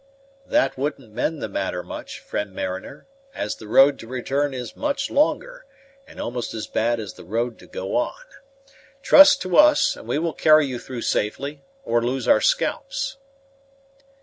[0.47, 3.05] "That wouldn't mend the matter much, friend mariner,
[3.35, 5.63] as the road to return is much longer,
[6.07, 8.19] and almost as bad as the road to go on.
[9.03, 13.17] Trust to us, and we will carry you through safely, or lose our scalps."